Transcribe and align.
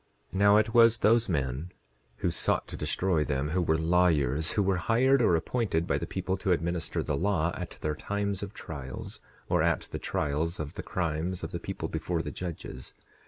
10:14 0.33 0.39
Now 0.39 0.57
it 0.57 0.73
was 0.73 0.97
those 0.97 1.29
men 1.29 1.71
who 2.25 2.31
sought 2.31 2.67
to 2.69 2.75
destroy 2.75 3.23
them, 3.23 3.49
who 3.49 3.61
were 3.61 3.77
lawyers, 3.77 4.53
who 4.53 4.63
were 4.63 4.77
hired 4.77 5.21
or 5.21 5.35
appointed 5.35 5.85
by 5.85 5.99
the 5.99 6.07
people 6.07 6.35
to 6.37 6.51
administer 6.51 7.03
the 7.03 7.15
law 7.15 7.51
at 7.53 7.77
their 7.81 7.93
times 7.93 8.41
of 8.41 8.51
trials, 8.51 9.19
or 9.47 9.61
at 9.61 9.81
the 9.91 9.99
trials 9.99 10.59
of 10.59 10.73
the 10.73 10.81
crimes 10.81 11.43
of 11.43 11.51
the 11.51 11.59
people 11.59 11.87
before 11.87 12.23
the 12.23 12.31
judges. 12.31 12.95